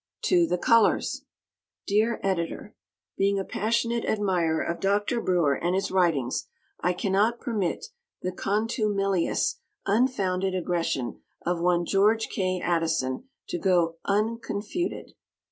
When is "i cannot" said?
6.79-7.39